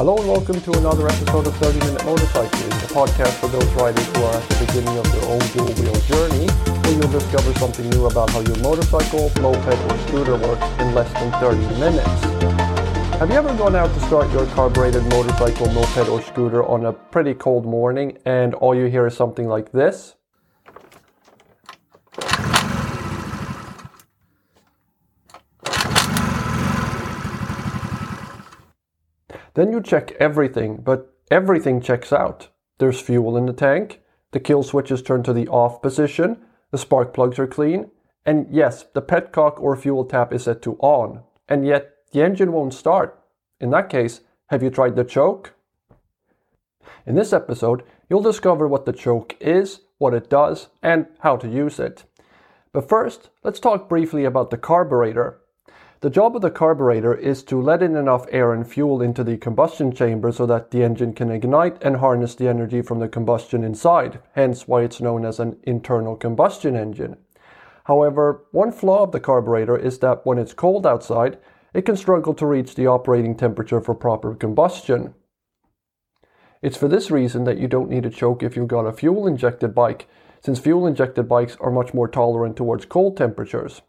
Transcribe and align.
Hello 0.00 0.16
and 0.16 0.28
welcome 0.28 0.58
to 0.62 0.72
another 0.78 1.06
episode 1.08 1.46
of 1.46 1.54
30 1.56 1.78
Minute 1.80 2.00
Motorcycling, 2.00 2.72
a 2.72 2.86
podcast 2.88 3.38
for 3.38 3.48
those 3.48 3.70
riders 3.74 4.06
who 4.16 4.22
are 4.24 4.34
at 4.34 4.48
the 4.48 4.64
beginning 4.64 4.96
of 4.96 5.04
their 5.12 5.24
own 5.28 5.38
dual 5.52 5.66
wheel 5.74 6.00
journey, 6.08 6.46
where 6.48 6.92
you'll 6.92 7.12
discover 7.12 7.52
something 7.58 7.86
new 7.90 8.06
about 8.06 8.30
how 8.30 8.40
your 8.40 8.56
motorcycle, 8.60 9.30
moped, 9.42 9.66
or 9.68 9.98
scooter 10.08 10.38
works 10.38 10.64
in 10.80 10.94
less 10.94 11.12
than 11.12 11.30
30 11.32 11.58
minutes. 11.78 12.08
Have 13.18 13.28
you 13.28 13.36
ever 13.36 13.54
gone 13.58 13.76
out 13.76 13.92
to 13.92 14.00
start 14.06 14.32
your 14.32 14.46
carbureted 14.54 15.04
motorcycle, 15.10 15.70
moped, 15.70 16.08
or 16.08 16.22
scooter 16.22 16.64
on 16.64 16.86
a 16.86 16.94
pretty 16.94 17.34
cold 17.34 17.66
morning 17.66 18.16
and 18.24 18.54
all 18.54 18.74
you 18.74 18.86
hear 18.86 19.06
is 19.06 19.14
something 19.14 19.48
like 19.48 19.70
this? 19.70 20.14
Then 29.54 29.72
you 29.72 29.80
check 29.80 30.12
everything, 30.20 30.76
but 30.76 31.14
everything 31.30 31.80
checks 31.80 32.12
out. 32.12 32.48
There's 32.78 33.00
fuel 33.00 33.36
in 33.36 33.46
the 33.46 33.52
tank, 33.52 34.00
the 34.32 34.40
kill 34.40 34.62
switch 34.62 34.90
is 34.90 35.02
turned 35.02 35.24
to 35.24 35.32
the 35.32 35.48
off 35.48 35.82
position, 35.82 36.38
the 36.70 36.78
spark 36.78 37.12
plugs 37.12 37.38
are 37.38 37.46
clean, 37.46 37.90
and 38.24 38.46
yes, 38.50 38.84
the 38.94 39.02
petcock 39.02 39.60
or 39.60 39.76
fuel 39.76 40.04
tap 40.04 40.32
is 40.32 40.44
set 40.44 40.62
to 40.62 40.76
on, 40.76 41.22
and 41.48 41.66
yet 41.66 41.94
the 42.12 42.22
engine 42.22 42.52
won't 42.52 42.74
start. 42.74 43.22
In 43.60 43.70
that 43.70 43.88
case, 43.88 44.20
have 44.46 44.62
you 44.62 44.70
tried 44.70 44.96
the 44.96 45.04
choke? 45.04 45.54
In 47.06 47.14
this 47.14 47.32
episode, 47.32 47.82
you'll 48.08 48.22
discover 48.22 48.68
what 48.68 48.86
the 48.86 48.92
choke 48.92 49.36
is, 49.40 49.80
what 49.98 50.14
it 50.14 50.30
does, 50.30 50.68
and 50.82 51.06
how 51.20 51.36
to 51.36 51.48
use 51.48 51.80
it. 51.80 52.04
But 52.72 52.88
first, 52.88 53.30
let's 53.42 53.58
talk 53.58 53.88
briefly 53.88 54.24
about 54.24 54.50
the 54.50 54.56
carburetor. 54.56 55.39
The 56.02 56.08
job 56.08 56.34
of 56.34 56.40
the 56.40 56.50
carburetor 56.50 57.14
is 57.14 57.42
to 57.42 57.60
let 57.60 57.82
in 57.82 57.94
enough 57.94 58.24
air 58.30 58.54
and 58.54 58.66
fuel 58.66 59.02
into 59.02 59.22
the 59.22 59.36
combustion 59.36 59.92
chamber 59.92 60.32
so 60.32 60.46
that 60.46 60.70
the 60.70 60.82
engine 60.82 61.12
can 61.12 61.30
ignite 61.30 61.76
and 61.82 61.98
harness 61.98 62.34
the 62.34 62.48
energy 62.48 62.80
from 62.80 63.00
the 63.00 63.08
combustion 63.08 63.62
inside, 63.62 64.18
hence 64.32 64.66
why 64.66 64.80
it's 64.82 65.02
known 65.02 65.26
as 65.26 65.38
an 65.38 65.58
internal 65.64 66.16
combustion 66.16 66.74
engine. 66.74 67.18
However, 67.84 68.46
one 68.50 68.72
flaw 68.72 69.02
of 69.02 69.12
the 69.12 69.20
carburetor 69.20 69.76
is 69.76 69.98
that 69.98 70.24
when 70.24 70.38
it's 70.38 70.54
cold 70.54 70.86
outside, 70.86 71.36
it 71.74 71.82
can 71.82 71.98
struggle 71.98 72.32
to 72.32 72.46
reach 72.46 72.76
the 72.76 72.86
operating 72.86 73.36
temperature 73.36 73.82
for 73.82 73.94
proper 73.94 74.34
combustion. 74.34 75.12
It's 76.62 76.78
for 76.78 76.88
this 76.88 77.10
reason 77.10 77.44
that 77.44 77.58
you 77.58 77.68
don't 77.68 77.90
need 77.90 78.06
a 78.06 78.10
choke 78.10 78.42
if 78.42 78.56
you've 78.56 78.68
got 78.68 78.86
a 78.86 78.92
fuel 78.94 79.26
injected 79.26 79.74
bike, 79.74 80.08
since 80.40 80.58
fuel 80.58 80.86
injected 80.86 81.28
bikes 81.28 81.58
are 81.60 81.70
much 81.70 81.92
more 81.92 82.08
tolerant 82.08 82.56
towards 82.56 82.86
cold 82.86 83.18
temperatures. 83.18 83.82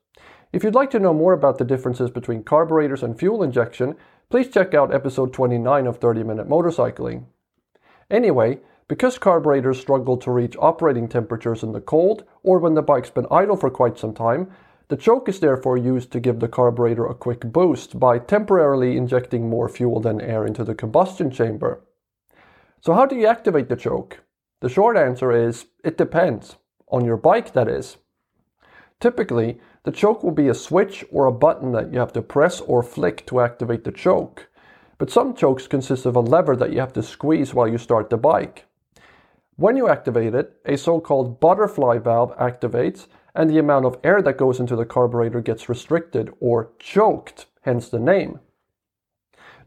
If 0.54 0.66
you'd 0.66 0.76
like 0.76 0.92
to 0.92 1.00
know 1.00 1.14
more 1.14 1.32
about 1.32 1.58
the 1.58 1.64
differences 1.64 2.12
between 2.12 2.44
carburetors 2.44 3.04
and 3.04 3.18
fuel 3.18 3.42
injection, 3.42 3.96
please 4.30 4.50
check 4.50 4.74
out 4.74 4.94
episode 4.94 5.32
29 5.34 5.88
of 5.88 5.98
30 5.98 6.24
Minute 6.24 6.50
Motorcycling. 6.50 7.24
Anyway, 8.10 8.60
because 8.90 9.18
carburetors 9.18 9.80
struggle 9.80 10.18
to 10.18 10.32
reach 10.32 10.58
operating 10.60 11.08
temperatures 11.08 11.64
in 11.64 11.72
the 11.72 11.80
cold 11.80 12.26
or 12.44 12.60
when 12.60 12.74
the 12.74 12.82
bike's 12.82 13.10
been 13.10 13.28
idle 13.32 13.56
for 13.56 13.70
quite 13.70 13.98
some 13.98 14.14
time, 14.14 14.52
the 14.90 14.98
choke 14.98 15.30
is 15.30 15.40
therefore 15.40 15.78
used 15.78 16.12
to 16.12 16.20
give 16.20 16.42
the 16.42 16.50
carburetor 16.50 17.06
a 17.06 17.16
quick 17.16 17.40
boost 17.40 17.98
by 17.98 18.20
temporarily 18.20 18.98
injecting 18.98 19.48
more 19.50 19.70
fuel 19.70 20.02
than 20.02 20.20
air 20.20 20.46
into 20.46 20.66
the 20.66 20.76
combustion 20.76 21.32
chamber. 21.32 21.82
So, 22.82 22.94
how 22.94 23.06
do 23.06 23.16
you 23.16 23.26
activate 23.26 23.70
the 23.70 23.78
choke? 23.78 24.20
The 24.60 24.68
short 24.68 24.98
answer 24.98 25.32
is 25.32 25.68
it 25.82 25.98
depends. 25.98 26.58
On 26.90 27.06
your 27.06 27.16
bike, 27.16 27.54
that 27.54 27.70
is. 27.70 27.96
Typically, 29.00 29.62
the 29.84 29.92
choke 29.92 30.24
will 30.24 30.31
be 30.31 30.47
a 30.47 30.53
switch 30.53 31.03
or 31.12 31.25
a 31.25 31.31
button 31.31 31.72
that 31.72 31.92
you 31.92 32.00
have 32.00 32.14
to 32.14 32.22
press 32.22 32.62
or 32.62 32.84
flick 32.84 33.25
to 33.25 33.42
activate 33.42 33.84
the 33.84 33.92
choke. 33.92 34.47
But 34.97 35.09
some 35.09 35.34
chokes 35.34 35.68
consist 35.68 36.06
of 36.06 36.16
a 36.16 36.19
lever 36.19 36.56
that 36.56 36.72
you 36.72 36.80
have 36.80 36.94
to 36.94 37.03
squeeze 37.03 37.53
while 37.53 37.68
you 37.68 37.80
start 37.80 38.09
the 38.09 38.18
bike. 38.18 38.66
When 39.56 39.75
you 39.75 39.90
activate 39.90 40.36
it, 40.36 40.53
a 40.66 40.78
so-called 40.78 41.40
butterfly 41.40 41.97
valve 41.97 42.36
activates 42.38 43.08
and 43.34 43.50
the 43.50 43.58
amount 43.58 43.86
of 43.86 43.97
air 44.03 44.22
that 44.22 44.38
goes 44.38 44.59
into 44.59 44.75
the 44.75 44.86
carburetor 44.86 45.42
gets 45.42 45.69
restricted 45.69 46.31
or 46.40 46.74
choked, 46.80 47.48
hence 47.62 47.90
the 47.90 48.00
name. 48.00 48.40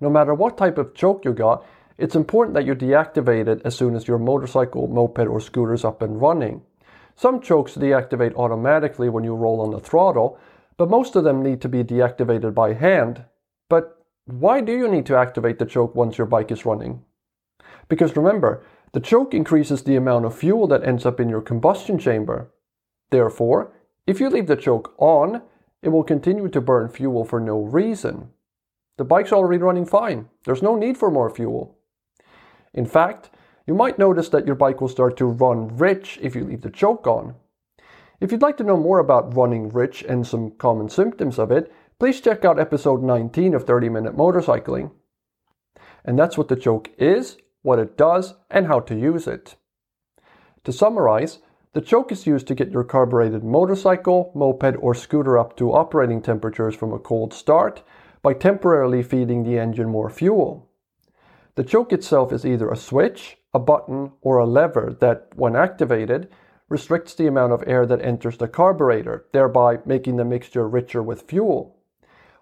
No 0.00 0.10
matter 0.10 0.34
what 0.34 0.58
type 0.58 0.78
of 0.78 0.94
choke 0.94 1.24
you 1.24 1.32
got, 1.32 1.66
it's 1.96 2.16
important 2.16 2.54
that 2.54 2.66
you 2.66 2.74
deactivate 2.74 3.46
it 3.46 3.62
as 3.64 3.76
soon 3.76 3.94
as 3.94 4.08
your 4.08 4.18
motorcycle, 4.18 4.88
moped, 4.88 5.26
or 5.26 5.40
scooter 5.40 5.74
is 5.74 5.84
up 5.84 6.02
and 6.02 6.20
running. 6.20 6.62
Some 7.16 7.40
chokes 7.40 7.74
deactivate 7.74 8.34
automatically 8.34 9.08
when 9.08 9.24
you 9.24 9.34
roll 9.34 9.60
on 9.60 9.70
the 9.70 9.80
throttle, 9.80 10.38
but 10.76 10.90
most 10.90 11.14
of 11.16 11.24
them 11.24 11.42
need 11.42 11.60
to 11.60 11.68
be 11.68 11.84
deactivated 11.84 12.54
by 12.54 12.74
hand. 12.74 13.24
But 13.68 14.04
why 14.26 14.60
do 14.60 14.72
you 14.72 14.88
need 14.88 15.06
to 15.06 15.16
activate 15.16 15.58
the 15.58 15.66
choke 15.66 15.94
once 15.94 16.18
your 16.18 16.26
bike 16.26 16.50
is 16.50 16.66
running? 16.66 17.04
Because 17.88 18.16
remember, 18.16 18.64
the 18.92 19.00
choke 19.00 19.34
increases 19.34 19.82
the 19.82 19.96
amount 19.96 20.24
of 20.24 20.36
fuel 20.36 20.66
that 20.68 20.84
ends 20.84 21.04
up 21.04 21.20
in 21.20 21.28
your 21.28 21.42
combustion 21.42 21.98
chamber. 21.98 22.52
Therefore, 23.10 23.72
if 24.06 24.20
you 24.20 24.28
leave 24.28 24.46
the 24.46 24.56
choke 24.56 24.94
on, 24.98 25.42
it 25.82 25.90
will 25.90 26.04
continue 26.04 26.48
to 26.48 26.60
burn 26.60 26.88
fuel 26.88 27.24
for 27.24 27.40
no 27.40 27.60
reason. 27.60 28.30
The 28.96 29.04
bike's 29.04 29.32
already 29.32 29.62
running 29.62 29.86
fine. 29.86 30.28
There's 30.44 30.62
no 30.62 30.76
need 30.76 30.96
for 30.96 31.10
more 31.10 31.28
fuel. 31.28 31.76
In 32.72 32.86
fact, 32.86 33.30
you 33.66 33.74
might 33.74 33.98
notice 33.98 34.28
that 34.28 34.46
your 34.46 34.54
bike 34.54 34.80
will 34.80 34.88
start 34.88 35.16
to 35.16 35.26
run 35.26 35.76
rich 35.76 36.18
if 36.20 36.34
you 36.34 36.44
leave 36.44 36.60
the 36.60 36.70
choke 36.70 37.06
on. 37.06 37.34
If 38.20 38.30
you'd 38.30 38.42
like 38.42 38.56
to 38.58 38.64
know 38.64 38.76
more 38.76 38.98
about 38.98 39.34
running 39.34 39.70
rich 39.70 40.02
and 40.02 40.26
some 40.26 40.52
common 40.52 40.88
symptoms 40.88 41.38
of 41.38 41.50
it, 41.50 41.72
please 41.98 42.20
check 42.20 42.44
out 42.44 42.58
episode 42.58 43.02
19 43.02 43.54
of 43.54 43.64
30 43.64 43.88
Minute 43.88 44.16
Motorcycling. 44.16 44.90
And 46.04 46.18
that's 46.18 46.36
what 46.36 46.48
the 46.48 46.56
choke 46.56 46.90
is, 46.98 47.38
what 47.62 47.78
it 47.78 47.96
does, 47.96 48.34
and 48.50 48.66
how 48.66 48.80
to 48.80 48.94
use 48.94 49.26
it. 49.26 49.56
To 50.64 50.72
summarize, 50.72 51.38
the 51.72 51.80
choke 51.80 52.12
is 52.12 52.26
used 52.26 52.46
to 52.48 52.54
get 52.54 52.70
your 52.70 52.84
carbureted 52.84 53.42
motorcycle, 53.42 54.30
moped, 54.34 54.76
or 54.78 54.94
scooter 54.94 55.38
up 55.38 55.56
to 55.56 55.72
operating 55.72 56.22
temperatures 56.22 56.76
from 56.76 56.92
a 56.92 56.98
cold 56.98 57.32
start 57.34 57.82
by 58.22 58.32
temporarily 58.32 59.02
feeding 59.02 59.42
the 59.42 59.58
engine 59.58 59.88
more 59.88 60.08
fuel. 60.08 60.70
The 61.56 61.64
choke 61.64 61.92
itself 61.92 62.32
is 62.32 62.46
either 62.46 62.70
a 62.70 62.76
switch, 62.76 63.38
a 63.54 63.58
button, 63.58 64.12
or 64.20 64.38
a 64.38 64.46
lever 64.46 64.96
that, 65.00 65.28
when 65.36 65.54
activated, 65.54 66.28
restricts 66.68 67.14
the 67.14 67.26
amount 67.26 67.52
of 67.52 67.62
air 67.66 67.86
that 67.86 68.02
enters 68.02 68.36
the 68.36 68.48
carburetor, 68.48 69.26
thereby 69.32 69.78
making 69.86 70.16
the 70.16 70.24
mixture 70.24 70.68
richer 70.68 71.02
with 71.02 71.22
fuel. 71.22 71.76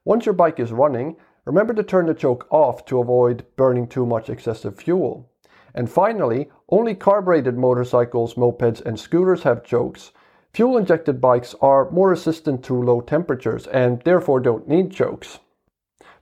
Once 0.05 0.25
your 0.25 0.33
bike 0.33 0.59
is 0.59 0.73
running, 0.73 1.17
remember 1.45 1.75
to 1.75 1.83
turn 1.83 2.07
the 2.07 2.15
choke 2.15 2.47
off 2.51 2.85
to 2.87 2.99
avoid 2.99 3.45
burning 3.57 3.87
too 3.87 4.07
much 4.07 4.31
excessive 4.31 4.77
fuel. 4.77 5.29
And 5.75 5.91
finally, 5.91 6.51
only 6.69 6.95
carbureted 6.95 7.57
motorcycles, 7.57 8.35
mopeds, 8.35 8.85
and 8.85 8.99
scooters 8.99 9.43
have 9.43 9.65
chokes. 9.65 10.13
Fuel 10.55 10.77
injected 10.77 11.21
bikes 11.21 11.55
are 11.61 11.91
more 11.91 12.11
resistant 12.11 12.63
to 12.65 12.75
low 12.75 13.01
temperatures 13.01 13.67
and 13.69 14.03
therefore 14.03 14.41
don't 14.41 14.69
need 14.69 14.93
chokes. 14.93 15.39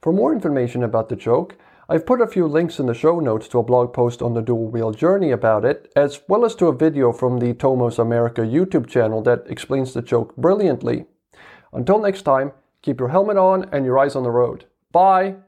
For 0.01 0.13
more 0.13 0.33
information 0.33 0.83
about 0.83 1.09
the 1.09 1.17
choke, 1.17 1.57
I've 1.93 2.07
put 2.07 2.21
a 2.21 2.27
few 2.29 2.47
links 2.47 2.79
in 2.79 2.87
the 2.87 2.95
show 2.95 3.19
notes 3.19 3.49
to 3.49 3.59
a 3.59 3.65
blog 3.65 3.93
post 3.93 4.23
on 4.23 4.33
the 4.33 4.43
dual 4.43 4.69
wheel 4.69 4.93
journey 4.93 5.33
about 5.33 5.65
it, 5.65 5.91
as 5.97 6.21
well 6.29 6.45
as 6.45 6.55
to 6.55 6.69
a 6.69 6.73
video 6.73 7.11
from 7.11 7.41
the 7.41 7.53
Tomos 7.53 7.99
America 7.99 8.43
YouTube 8.43 8.87
channel 8.87 9.21
that 9.23 9.43
explains 9.49 9.93
the 9.93 10.01
choke 10.01 10.37
brilliantly. 10.37 11.07
Until 11.73 11.99
next 11.99 12.23
time, 12.23 12.53
keep 12.81 13.01
your 13.01 13.09
helmet 13.09 13.37
on 13.37 13.69
and 13.73 13.85
your 13.85 13.99
eyes 13.99 14.15
on 14.15 14.23
the 14.23 14.31
road. 14.31 14.67
Bye! 14.93 15.39